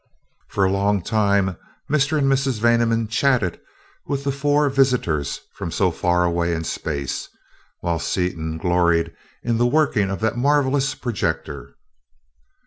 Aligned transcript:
For 0.47 0.63
a 0.65 0.71
long 0.71 1.03
time 1.03 1.57
Mr. 1.87 2.17
and 2.17 2.25
Mrs. 2.25 2.57
Vaneman 2.59 3.07
chatted 3.07 3.61
with 4.07 4.23
the 4.23 4.31
four 4.31 4.67
visitors 4.67 5.41
from 5.53 5.69
so 5.69 5.91
far 5.91 6.23
away 6.23 6.55
in 6.55 6.63
space, 6.63 7.29
while 7.81 7.99
Seaton 7.99 8.57
gloried 8.57 9.15
in 9.43 9.59
the 9.59 9.67
working 9.67 10.09
of 10.09 10.19
that 10.21 10.35
marvelous 10.37 10.95
projector. 10.95 11.75